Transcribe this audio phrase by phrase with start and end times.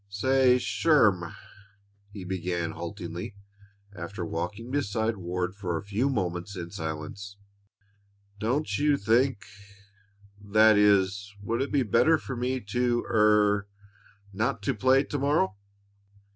[0.09, 1.35] "Say, Sherm,"
[2.11, 3.35] he began haltingly,
[3.95, 7.37] after walking beside Ward for a few moments in silence,
[8.39, 9.45] "don't you think
[10.43, 13.67] that is, would it be better for me to er
[14.33, 15.55] not to play to morrow?"